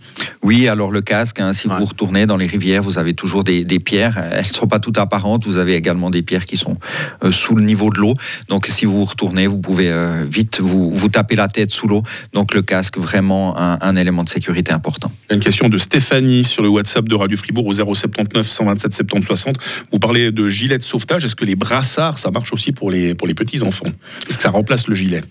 Oui, 0.45 0.67
alors 0.67 0.91
le 0.91 1.01
casque, 1.01 1.39
hein, 1.39 1.53
si 1.53 1.67
Ouais. 1.67 1.75
vous 1.79 1.85
retournez 1.85 2.27
dans 2.27 2.37
les 2.37 2.45
rivières, 2.45 2.83
vous 2.83 2.99
avez 2.99 3.15
toujours 3.15 3.43
des, 3.43 3.65
des 3.65 3.79
pierres. 3.79 4.15
Elles 4.31 4.39
ne 4.39 4.43
sont 4.53 4.67
pas 4.67 4.77
toutes 4.79 4.99
apparentes. 4.99 5.43
Vous 5.45 5.57
avez 5.57 5.73
également 5.73 6.11
des 6.11 6.21
pierres 6.21 6.45
qui 6.45 6.55
sont 6.55 6.77
euh, 7.23 7.31
sous 7.31 7.55
le 7.55 7.63
niveau 7.63 7.89
de 7.89 7.97
l'eau. 7.99 8.13
Donc 8.47 8.67
si 8.67 8.85
vous 8.85 9.03
retournez, 9.05 9.47
vous 9.47 9.57
pouvez 9.57 9.89
euh, 9.91 10.23
vite 10.29 10.59
vous, 10.61 10.91
vous 10.91 11.09
taper 11.09 11.35
la 11.35 11.47
tête 11.47 11.71
sous 11.71 11.87
l'eau. 11.87 12.03
Donc 12.33 12.53
le 12.53 12.61
casque, 12.61 12.99
vraiment 12.99 13.57
un, 13.57 13.79
un 13.81 13.95
élément 13.95 14.23
de 14.23 14.29
sécurité 14.29 14.71
important. 14.71 15.11
Une 15.31 15.39
question 15.39 15.67
de 15.67 15.79
Stéphanie 15.79 16.43
sur 16.43 16.61
le 16.61 16.69
WhatsApp 16.69 17.09
de 17.09 17.15
Radio 17.15 17.35
Fribourg 17.37 17.65
au 17.65 17.73
079 17.73 18.47
127 18.47 18.93
70 18.93 19.25
60. 19.25 19.55
Vous 19.91 19.97
parlez 19.97 20.31
de 20.31 20.47
gilet 20.47 20.77
de 20.77 20.83
sauvetage. 20.83 21.25
Est-ce 21.25 21.35
que 21.35 21.45
les 21.45 21.55
brassards, 21.55 22.19
ça 22.19 22.29
marche 22.29 22.53
aussi 22.53 22.71
pour 22.71 22.91
les, 22.91 23.15
pour 23.15 23.27
les 23.27 23.33
petits-enfants 23.33 23.87
Est-ce 24.29 24.37
que 24.37 24.43
ça 24.43 24.51
remplace 24.51 24.87
le 24.87 24.93
gilet? 24.93 25.23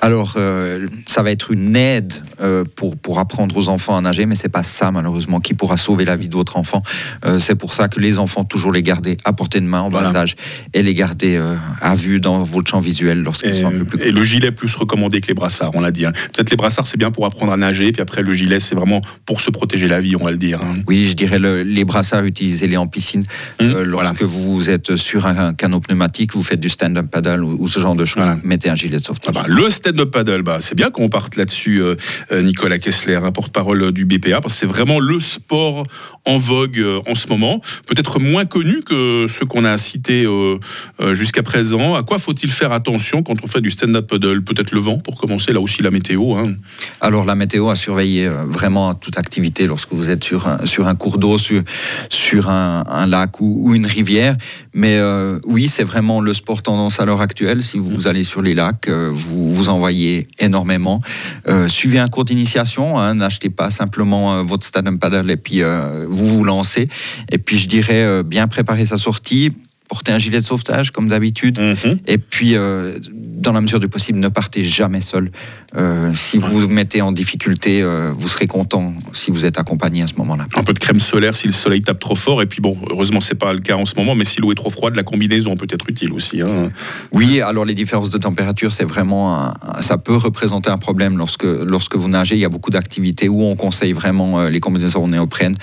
Alors, 0.00 0.34
euh, 0.36 0.86
ça 1.06 1.22
va 1.22 1.30
être 1.30 1.50
une 1.50 1.74
aide 1.74 2.12
euh, 2.40 2.64
pour, 2.76 2.96
pour 2.96 3.18
apprendre 3.18 3.56
aux 3.56 3.68
enfants 3.68 3.96
à 3.96 4.00
nager, 4.00 4.26
mais 4.26 4.34
c'est 4.34 4.48
pas 4.48 4.62
ça, 4.62 4.90
malheureusement, 4.90 5.40
qui 5.40 5.54
pourra 5.54 5.76
sauver 5.76 6.04
la 6.04 6.16
vie 6.16 6.28
de 6.28 6.34
votre 6.36 6.56
enfant. 6.58 6.82
Euh, 7.24 7.38
c'est 7.38 7.54
pour 7.54 7.72
ça 7.74 7.88
que 7.88 7.98
les 7.98 8.18
enfants, 8.18 8.44
toujours 8.44 8.72
les 8.72 8.82
garder 8.82 9.16
à 9.24 9.32
portée 9.32 9.60
de 9.60 9.66
main 9.66 9.80
en 9.80 9.88
Voilà. 9.88 10.10
bas 10.12 10.20
âge 10.20 10.36
et 10.74 10.82
les 10.82 10.94
garder 10.94 11.40
à 11.80 11.94
vue 11.96 12.20
dans 12.20 12.42
votre 12.44 12.70
champ 12.70 12.80
visuel 12.80 13.22
lorsqu'ils 13.22 13.54
sont 13.56 13.66
un 13.68 13.70
peu 13.70 13.84
plus 13.84 14.00
et 14.02 14.12
le 14.12 14.22
gilet 14.22 14.52
plus 14.52 14.74
recommandé 14.74 15.20
que 15.20 15.28
les 15.28 15.34
brassards, 15.34 15.70
on 15.74 15.80
l'a 15.80 15.90
dit. 15.90 16.04
hein. 16.06 16.12
Peut-être 16.32 16.50
les 16.50 16.56
brassards, 16.56 16.86
c'est 16.86 16.98
bien 16.98 17.10
pour 17.10 17.24
apprendre 17.26 17.52
à 17.52 17.56
nager. 17.56 17.90
Puis 17.92 18.02
après, 18.02 18.22
le 18.22 18.32
gilet, 18.34 18.60
c'est 18.60 18.74
vraiment 18.74 19.00
pour 19.24 19.40
se 19.40 19.50
protéger 19.50 19.88
la 19.88 20.00
vie, 20.00 20.14
on 20.16 20.24
va 20.24 20.30
le 20.30 20.36
dire. 20.38 20.60
hein. 20.62 20.74
Oui, 20.86 21.06
je 21.06 21.14
dirais 21.14 21.38
le- 21.38 21.62
les 21.62 21.84
brassards, 21.84 22.24
utilisez-les 22.24 22.76
en 22.76 22.86
piscine. 22.86 23.22
Voilà. 23.58 23.84
lorsque 23.84 24.22
vous 24.22 24.70
êtes 24.70 24.96
sur 24.96 25.26
un, 25.26 25.36
un 25.48 25.54
canot 25.54 25.80
pneumatique, 25.80 26.34
vous 26.34 26.42
faites 26.42 26.60
du 26.60 26.68
stand-up 26.68 27.06
paddle 27.10 27.42
ou, 27.42 27.56
ou 27.60 27.66
ce 27.68 27.80
genre 27.80 27.94
de 27.96 28.04
choses, 28.04 28.22
Voilà. 28.22 28.38
mettez 28.44 28.68
un 28.68 28.74
gilet 28.74 28.96
de 28.98 29.02
Ah 29.02 29.06
sauvetage. 29.06 29.34
bah, 29.34 29.44
le 29.48 29.70
stand-up 29.86 30.10
paddle, 30.10 30.42
bah, 30.42 30.58
c'est 30.60 30.74
bien 30.74 30.90
qu'on 30.90 31.08
parte 31.08 31.36
là-dessus, 31.36 31.80
euh, 31.80 31.94
euh, 32.32 32.42
Nicolas 32.42 32.78
Kessler, 32.80 33.20
un 33.22 33.30
porte-parole 33.30 33.92
du 33.92 34.04
BPA, 34.04 34.40
parce 34.40 34.54
que 34.54 34.60
c'est 34.60 34.66
vraiment 34.66 34.98
le 34.98 35.20
sport 35.20 35.86
en 36.24 36.38
vogue 36.38 36.80
euh, 36.80 36.98
en 37.06 37.14
ce 37.14 37.28
moment, 37.28 37.60
peut-être 37.86 38.18
moins 38.18 38.46
connu 38.46 38.82
que 38.82 39.26
ceux 39.28 39.46
qu'on 39.46 39.64
a 39.64 39.78
cités 39.78 40.24
euh, 40.24 40.58
euh, 41.00 41.14
jusqu'à 41.14 41.44
présent. 41.44 41.94
À 41.94 42.02
quoi 42.02 42.18
faut-il 42.18 42.50
faire 42.50 42.72
attention 42.72 43.22
quand 43.22 43.36
on 43.44 43.46
fait 43.46 43.60
du 43.60 43.70
stand-up 43.70 44.08
paddle? 44.08 44.42
Peut-être 44.42 44.72
le 44.72 44.80
vent, 44.80 44.98
pour 44.98 45.20
commencer, 45.20 45.52
là 45.52 45.60
aussi 45.60 45.82
la 45.82 45.92
météo. 45.92 46.34
hein. 46.34 46.54
Alors 47.00 47.24
la 47.24 47.36
météo 47.36 47.68
à 47.68 47.76
surveiller 47.76 48.26
euh, 48.26 48.42
vraiment 48.44 48.92
toute 48.94 49.18
activité 49.18 49.68
lorsque 49.68 49.92
vous 49.92 50.10
êtes 50.10 50.24
sur 50.24 50.48
un, 50.48 50.66
sur 50.66 50.88
un 50.88 50.96
cours 50.96 51.18
d'eau, 51.18 51.38
sur, 51.38 51.62
sur 52.10 52.50
un, 52.50 52.82
un 52.88 53.06
lac 53.06 53.40
ou, 53.40 53.68
ou 53.68 53.74
une 53.76 53.86
rivière. 53.86 54.34
Mais 54.74 55.00
oui, 55.44 55.68
c'est 55.68 55.84
vraiment 55.84 56.20
le 56.20 56.34
sport 56.34 56.60
tendance 56.62 57.00
à 57.00 57.06
l'heure 57.06 57.22
actuelle. 57.22 57.62
Si 57.62 57.78
vous 57.78 58.06
allez 58.08 58.24
sur 58.24 58.42
les 58.42 58.52
lacs, 58.52 58.90
vous 58.90 59.50
vous 59.50 59.68
envoyez 59.76 60.26
énormément. 60.38 61.00
Euh, 61.48 61.68
suivez 61.68 61.98
un 61.98 62.08
cours 62.08 62.24
d'initiation. 62.24 62.98
hein, 62.98 63.14
N'achetez 63.14 63.50
pas 63.50 63.70
simplement 63.70 64.34
euh, 64.34 64.42
votre 64.42 64.66
stand-up 64.66 64.98
paddle 64.98 65.30
et 65.30 65.36
puis 65.36 65.62
euh, 65.62 66.06
vous 66.08 66.26
vous 66.26 66.44
lancez. 66.44 66.88
Et 67.30 67.38
puis 67.38 67.56
je 67.58 67.68
dirais 67.68 68.02
euh, 68.04 68.22
bien 68.22 68.48
préparer 68.48 68.84
sa 68.84 68.96
sortie. 68.96 69.52
Porter 69.88 70.10
un 70.10 70.18
gilet 70.18 70.38
de 70.40 70.44
sauvetage 70.44 70.90
comme 70.90 71.06
d'habitude. 71.06 71.60
Mhm. 71.60 72.00
Et 72.08 72.18
puis, 72.18 72.56
euh, 72.56 72.98
dans 73.12 73.52
la 73.52 73.60
mesure 73.60 73.78
du 73.78 73.86
possible, 73.86 74.18
ne 74.18 74.26
partez 74.26 74.64
jamais 74.64 75.00
seul. 75.00 75.30
Euh, 75.76 76.12
si 76.14 76.38
vous 76.38 76.60
vous 76.60 76.68
mettez 76.68 77.02
en 77.02 77.12
difficulté, 77.12 77.82
euh, 77.82 78.10
vous 78.16 78.28
serez 78.28 78.46
content 78.46 78.94
si 79.12 79.30
vous 79.30 79.44
êtes 79.44 79.58
accompagné 79.58 80.02
à 80.02 80.06
ce 80.06 80.14
moment-là. 80.16 80.46
Un 80.56 80.62
peu 80.62 80.72
de 80.72 80.78
crème 80.78 81.00
solaire 81.00 81.36
si 81.36 81.46
le 81.46 81.52
soleil 81.52 81.82
tape 81.82 81.98
trop 82.00 82.16
fort. 82.16 82.40
Et 82.42 82.46
puis 82.46 82.60
bon, 82.60 82.76
heureusement, 82.90 83.20
c'est 83.20 83.34
pas 83.34 83.52
le 83.52 83.60
cas 83.60 83.76
en 83.76 83.84
ce 83.84 83.94
moment, 83.96 84.14
mais 84.14 84.24
si 84.24 84.40
l'eau 84.40 84.52
est 84.52 84.56
trop 84.56 84.70
froide, 84.70 84.96
la 84.96 85.02
combinaison 85.02 85.56
peut 85.56 85.66
être 85.70 85.88
utile 85.88 86.12
aussi. 86.12 86.40
hein. 86.40 86.70
Oui, 87.12 87.40
alors 87.40 87.64
les 87.64 87.74
différences 87.74 88.10
de 88.10 88.18
température, 88.18 88.72
c'est 88.72 88.84
vraiment, 88.84 89.38
un- 89.38 89.54
ça 89.80 89.98
peut 89.98 90.16
représenter 90.16 90.70
un 90.70 90.78
problème 90.78 91.18
lorsque 91.18 91.44
lorsque 91.44 91.96
vous 91.96 92.08
nagez. 92.08 92.36
Il 92.36 92.40
y 92.40 92.44
a 92.44 92.48
beaucoup 92.48 92.70
d'activités 92.70 93.28
où 93.28 93.42
on 93.42 93.56
conseille 93.56 93.92
vraiment 93.92 94.40
euh, 94.40 94.48
les 94.48 94.60
combinaisons 94.60 95.06
néoprène 95.08 95.54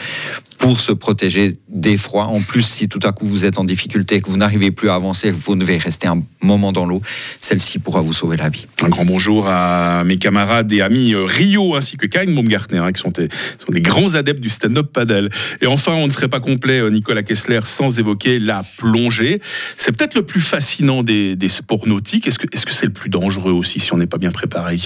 pour 0.60 0.80
se 0.80 0.92
protéger 0.92 1.58
des 1.70 1.98
froids. 1.98 2.26
En 2.28 2.40
plus, 2.42 2.62
si 2.62 2.88
tout 2.88 3.00
à 3.04 3.12
coup 3.12 3.26
vous 3.26 3.44
êtes 3.46 3.58
en 3.58 3.64
difficulté 3.66 4.16
et 4.16 4.22
que 4.22 4.30
vous 4.30 4.38
n'arrivez 4.38 4.72
plus 4.72 4.90
à 4.90 4.96
avancer, 4.96 5.32
vous 5.32 5.56
devez 5.56 5.78
rester 5.78 6.08
un 6.08 6.22
moment 6.42 6.72
dans 6.72 6.86
l'eau. 6.86 7.02
Celle-ci 7.40 7.80
pourra 7.80 8.02
vous 8.02 8.14
sauver 8.14 8.38
la 8.38 8.50
vie. 8.50 8.68
Un 8.82 8.90
grand 8.90 9.04
bonjour 9.06 9.48
à 9.48 10.03
mes 10.04 10.18
camarades 10.18 10.72
et 10.72 10.82
amis 10.82 11.14
euh, 11.14 11.26
Rio 11.26 11.76
ainsi 11.76 11.98
que 11.98 12.06
Karin 12.06 12.34
Baumgartner, 12.34 12.80
hein, 12.80 12.92
qui 12.92 13.02
sont 13.02 13.12
des, 13.12 13.82
grands 13.82 14.16
adeptes 14.16 14.40
du 14.40 14.50
stand-up 14.50 14.92
paddle. 14.92 15.30
Et 15.62 15.68
enfin, 15.68 15.94
on 15.94 16.06
ne 16.06 16.12
serait 16.12 16.28
pas 16.28 16.40
complet, 16.40 16.80
euh, 16.80 16.90
Nicolas 16.90 17.24
Kessler, 17.24 17.62
sans 17.64 18.00
évoquer 18.00 18.40
la 18.40 18.64
plongée. 18.78 19.40
C'est 19.78 19.96
peut-être 19.96 20.16
le 20.16 20.24
plus 20.24 20.42
fascinant 20.42 21.04
des, 21.04 21.38
sports 21.48 21.88
nautiques. 21.88 22.28
Est-ce 22.28 22.40
que 22.40 22.48
est-ce 22.52 22.66
que 22.66 22.74
c'est 22.74 22.86
le 22.86 22.94
plus 22.94 23.10
dangereux 23.10 23.52
aussi 23.52 23.80
si 23.80 23.94
on 23.94 23.98
n'est 23.98 24.08
pas 24.08 24.18
bien 24.18 24.32
préparé 24.32 24.78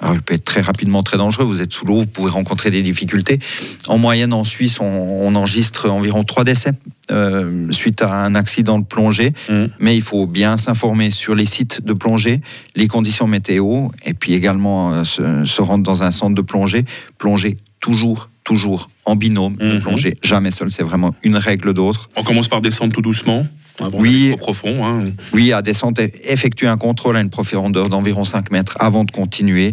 alors, 0.00 0.14
il 0.14 0.22
peut 0.22 0.34
être 0.34 0.44
très 0.44 0.60
rapidement 0.60 1.02
très 1.02 1.16
dangereux. 1.18 1.44
Vous 1.44 1.60
êtes 1.62 1.72
sous 1.72 1.84
l'eau, 1.84 1.96
vous 2.00 2.06
pouvez 2.06 2.30
rencontrer 2.30 2.70
des 2.70 2.82
difficultés. 2.82 3.38
En 3.86 3.98
moyenne, 3.98 4.32
en 4.32 4.44
Suisse, 4.44 4.80
on, 4.80 4.84
on 4.84 5.34
enregistre 5.34 5.90
environ 5.90 6.24
trois 6.24 6.44
décès 6.44 6.72
euh, 7.10 7.70
suite 7.70 8.02
à 8.02 8.24
un 8.24 8.34
accident 8.34 8.78
de 8.78 8.84
plongée. 8.84 9.32
Mmh. 9.48 9.64
Mais 9.78 9.96
il 9.96 10.02
faut 10.02 10.26
bien 10.26 10.56
s'informer 10.56 11.10
sur 11.10 11.34
les 11.34 11.44
sites 11.44 11.84
de 11.84 11.92
plongée, 11.92 12.40
les 12.76 12.88
conditions 12.88 13.26
météo, 13.26 13.88
et 14.06 14.14
puis 14.14 14.34
également 14.34 14.92
euh, 14.92 15.04
se, 15.04 15.44
se 15.44 15.60
rendre 15.62 15.84
dans 15.84 16.02
un 16.02 16.10
centre 16.10 16.34
de 16.34 16.42
plongée. 16.42 16.84
Plonger 17.18 17.58
toujours, 17.80 18.30
toujours 18.44 18.88
en 19.04 19.16
binôme, 19.16 19.56
ne 19.60 19.74
Mhm. 19.74 19.80
plonger 19.80 20.16
jamais 20.22 20.50
seul. 20.50 20.70
C'est 20.70 20.82
vraiment 20.82 21.14
une 21.22 21.36
règle 21.36 21.72
d'autre. 21.74 22.10
On 22.16 22.22
commence 22.22 22.48
par 22.48 22.60
descendre 22.60 22.92
tout 22.92 23.02
doucement. 23.02 23.46
Avant 23.80 23.98
Oui. 23.98 24.34
profond. 24.38 24.84
hein. 24.86 25.10
Oui, 25.32 25.52
à 25.52 25.62
descente, 25.62 25.98
effectuer 26.24 26.66
un 26.66 26.76
contrôle 26.76 27.16
à 27.16 27.20
une 27.20 27.30
profondeur 27.30 27.88
d'environ 27.88 28.24
5 28.24 28.50
mètres 28.50 28.76
avant 28.80 29.04
de 29.04 29.10
continuer. 29.10 29.72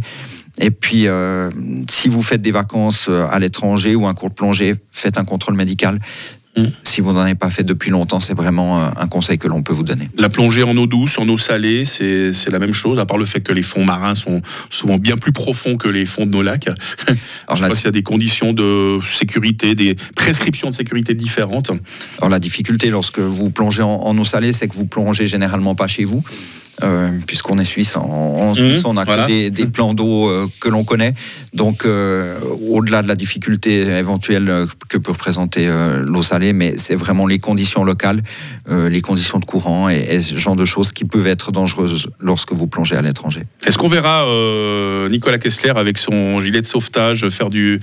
Et 0.59 0.71
puis, 0.71 1.07
euh, 1.07 1.49
si 1.89 2.07
vous 2.09 2.23
faites 2.23 2.41
des 2.41 2.51
vacances 2.51 3.07
euh, 3.09 3.27
à 3.29 3.37
l'étranger 3.39 3.95
ou 3.95 4.07
un 4.07 4.13
cours 4.13 4.29
de 4.29 4.33
plongée, 4.33 4.75
faites 4.91 5.17
un 5.17 5.23
contrôle 5.23 5.55
médical. 5.55 5.99
Mm. 6.57 6.65
Si 6.83 7.01
vous 7.01 7.13
n'en 7.13 7.19
avez 7.19 7.35
pas 7.35 7.49
fait 7.49 7.63
depuis 7.63 7.91
longtemps, 7.91 8.19
c'est 8.19 8.33
vraiment 8.33 8.79
euh, 8.79 8.89
un 8.97 9.07
conseil 9.07 9.37
que 9.37 9.47
l'on 9.47 9.61
peut 9.61 9.73
vous 9.73 9.83
donner. 9.83 10.09
La 10.17 10.29
plongée 10.29 10.63
en 10.63 10.75
eau 10.75 10.87
douce, 10.87 11.17
en 11.17 11.27
eau 11.29 11.37
salée, 11.37 11.85
c'est 11.85 12.33
c'est 12.33 12.49
la 12.49 12.59
même 12.59 12.73
chose, 12.73 12.99
à 12.99 13.05
part 13.05 13.17
le 13.17 13.25
fait 13.25 13.41
que 13.41 13.53
les 13.53 13.61
fonds 13.61 13.85
marins 13.85 14.15
sont 14.15 14.41
souvent 14.69 14.97
bien 14.97 15.17
plus 15.17 15.31
profonds 15.31 15.77
que 15.77 15.87
les 15.87 16.05
fonds 16.05 16.25
de 16.25 16.31
nos 16.31 16.41
lacs. 16.41 16.67
Alors, 16.67 16.77
Je 17.49 17.55
sais 17.55 17.61
la, 17.61 17.67
pas 17.69 17.75
s'il 17.75 17.85
y 17.85 17.87
a 17.87 17.91
des 17.91 18.03
conditions 18.03 18.53
de 18.53 18.99
sécurité, 19.07 19.75
des 19.75 19.95
prescriptions 20.15 20.69
de 20.69 20.73
sécurité 20.73 21.13
différentes. 21.13 21.71
alors, 22.17 22.29
la 22.29 22.39
difficulté 22.39 22.89
lorsque 22.89 23.19
vous 23.19 23.49
plongez 23.51 23.83
en, 23.83 23.89
en 23.89 24.17
eau 24.17 24.25
salée, 24.25 24.53
c'est 24.53 24.67
que 24.67 24.75
vous 24.75 24.85
plongez 24.85 25.27
généralement 25.27 25.75
pas 25.75 25.87
chez 25.87 26.03
vous. 26.03 26.23
Euh, 26.83 27.09
Puisqu'on 27.25 27.57
est 27.57 27.65
suisse, 27.65 27.95
en, 27.95 28.01
en 28.01 28.53
Suisse, 28.53 28.85
on 28.85 28.97
a 28.97 29.03
que 29.03 29.07
voilà. 29.07 29.25
des, 29.25 29.49
des 29.49 29.65
plans 29.65 29.93
d'eau 29.93 30.29
euh, 30.29 30.47
que 30.59 30.69
l'on 30.69 30.83
connaît. 30.83 31.13
Donc, 31.53 31.85
euh, 31.85 32.39
au-delà 32.69 33.01
de 33.01 33.07
la 33.07 33.15
difficulté 33.15 33.81
éventuelle 33.81 34.65
que 34.89 34.97
peut 34.97 35.11
représenter 35.11 35.67
euh, 35.67 36.03
l'eau 36.05 36.21
salée, 36.21 36.53
mais 36.53 36.75
c'est 36.77 36.95
vraiment 36.95 37.25
les 37.25 37.39
conditions 37.39 37.83
locales, 37.83 38.21
les 38.69 39.01
conditions 39.01 39.39
de 39.39 39.45
courant 39.45 39.89
et, 39.89 39.95
et 39.95 40.21
ce 40.21 40.35
genre 40.35 40.55
de 40.57 40.65
choses 40.65 40.91
qui 40.91 41.05
peuvent 41.05 41.27
être 41.27 41.51
dangereuses 41.51 42.09
lorsque 42.19 42.51
vous 42.51 42.67
plongez 42.67 42.97
à 42.97 43.01
l'étranger. 43.01 43.43
Est-ce 43.65 43.77
qu'on 43.77 43.87
verra 43.87 44.25
Nicolas 45.09 45.37
Kessler 45.37 45.71
avec 45.75 45.97
son 45.97 46.39
gilet 46.41 46.61
de 46.61 46.65
sauvetage 46.65 47.27
faire 47.29 47.49
du 47.49 47.79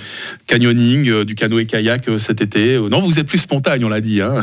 canyoning, 0.46 1.24
du 1.24 1.34
canoë-kayak 1.34 2.10
cet 2.18 2.42
été? 2.42 2.78
Non, 2.78 3.00
vous 3.00 3.18
êtes 3.18 3.26
plus 3.26 3.50
montagne, 3.50 3.82
on 3.84 3.88
l'a 3.88 4.02
dit. 4.02 4.20
Hein 4.20 4.34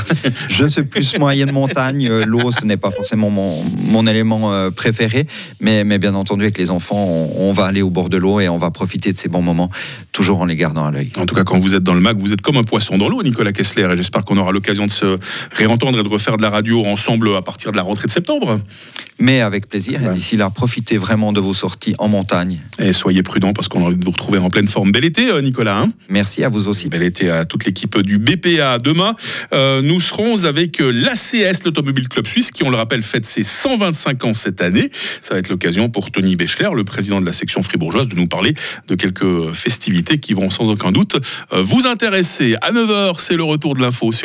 Je 0.50 0.65
suis 0.65 0.84
plus 0.84 1.15
moyenne 1.20 1.51
montagne. 1.51 2.10
L'eau, 2.25 2.50
ce 2.50 2.65
n'est 2.65 2.77
pas 2.77 2.91
forcément 2.91 3.29
mon, 3.29 3.63
mon 3.86 4.08
élément 4.08 4.40
euh, 4.45 4.71
préféré, 4.71 5.27
mais, 5.60 5.83
mais 5.83 6.00
bien 6.00 6.15
entendu, 6.15 6.43
avec 6.43 6.57
les 6.57 6.69
enfants, 6.69 6.98
on, 6.98 7.50
on 7.50 7.53
va 7.53 7.65
aller 7.65 7.81
au 7.81 7.89
bord 7.89 8.10
de 8.10 8.17
l'eau 8.17 8.39
et 8.39 8.50
on 8.50 8.57
va 8.57 8.71
profiter 8.71 9.12
de 9.12 9.17
ces 9.17 9.29
bons 9.29 9.41
moments, 9.41 9.69
toujours 10.12 10.41
en 10.41 10.45
les 10.45 10.55
gardant 10.55 10.86
à 10.86 10.91
l'œil. 10.91 11.12
En 11.17 11.25
tout 11.25 11.36
cas, 11.36 11.43
quand 11.43 11.60
vous 11.60 11.75
êtes 11.75 11.83
dans 11.83 11.93
le 11.93 12.01
mag, 12.01 12.17
vous 12.19 12.33
êtes 12.33 12.41
comme 12.41 12.57
un 12.57 12.63
poisson 12.63 12.98
dans 12.98 13.10
l'eau, 13.10 13.24
Nicolas 13.24 13.51
Kessler. 13.51 13.88
Et 13.91 13.95
j'espère 13.95 14.24
qu'on 14.24 14.38
aura 14.38 14.51
l'occasion 14.51 14.86
de 14.86 14.91
se 14.91 15.19
réentendre 15.51 16.00
et 16.00 16.03
de 16.03 16.07
refaire 16.07 16.38
de 16.38 16.41
la 16.41 16.50
radio 16.50 16.86
ensemble 16.86 17.36
à 17.36 17.41
partir 17.41 17.71
de 17.71 17.77
la 17.77 17.83
rentrée 17.83 18.07
de 18.07 18.12
septembre. 18.12 18.60
Mais 19.19 19.41
avec 19.41 19.67
plaisir, 19.67 20.01
et 20.03 20.10
d'ici 20.13 20.36
là, 20.38 20.50
profitez 20.50 20.98
vraiment 20.98 21.31
de 21.31 21.39
vos 21.39 21.53
sorties 21.53 21.93
en 22.00 22.07
montagne. 22.07 22.60
Et 22.79 22.91
soyez 22.91 23.21
prudents 23.21 23.53
parce 23.53 23.67
qu'on 23.67 23.83
a 23.83 23.88
envie 23.88 23.98
de 23.98 24.03
vous 24.03 24.12
retrouver 24.12 24.39
en 24.39 24.50
pleine 24.50 24.67
forme. 24.67 24.91
Bel 24.91 25.05
été, 25.05 25.29
euh, 25.29 25.41
Nicolas. 25.41 25.77
hein 25.77 25.91
Merci 26.10 26.43
à 26.43 26.50
vous 26.50 26.67
aussi. 26.67 26.89
Bel 26.89 27.03
été 27.03 27.29
à 27.29 27.45
toute 27.45 27.65
l'équipe 27.65 28.00
du 28.00 28.17
BPA. 28.17 28.79
Demain, 28.79 29.15
euh, 29.53 29.81
nous 29.81 30.00
serons 30.00 30.43
avec 30.43 30.79
l'ACS, 30.79 31.63
l'Automobile 31.65 32.10
Club 32.10 32.25
Suisse, 32.27 32.51
qui, 32.51 32.63
on 32.63 32.69
le 32.69 32.77
rappelle, 32.77 33.03
fête 33.03 33.25
ses 33.25 33.43
125 33.43 34.24
ans 34.25 34.31
cette 34.34 34.62
année. 34.62 34.90
Ça 35.22 35.34
va 35.34 35.40
être 35.40 35.50
l'occasion 35.50 35.90
pour 35.90 36.12
Tony 36.12 36.36
Béchler, 36.36 36.70
le 36.74 36.84
président 36.84 37.22
de 37.22 37.26
la 37.26 37.34
section 37.34 37.62
fribourgeoise, 37.62 38.08
de 38.08 38.16
nous 38.16 38.28
parler 38.28 38.54
de 38.88 38.96
quelques 38.96 39.52
festivités 39.54 40.20
qui 40.20 40.34
vont 40.34 40.50
sans 40.50 40.70
aucun 40.70 40.92
doute 40.92 41.18
euh, 41.54 41.62
vous 41.62 41.88
intéresser. 41.88 42.56
À 42.62 42.72
9h, 42.72 43.16
c'est 43.20 43.36
le 43.36 43.44
retour 43.44 43.76
de 43.76 43.82
l'info 43.82 44.12